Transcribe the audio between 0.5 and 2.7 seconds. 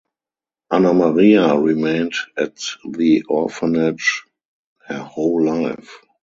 Anna Maria remained at